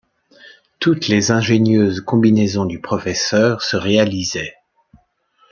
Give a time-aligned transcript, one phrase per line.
[0.79, 4.55] Toutes les ingénieuses combinaisons du professeur se réalisaient.